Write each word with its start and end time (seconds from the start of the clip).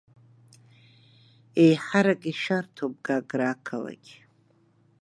Еиҳарак 1.63 2.21
ишәарҭоуп 2.31 2.93
Гагра 3.05 3.45
ақалақь. 3.53 4.11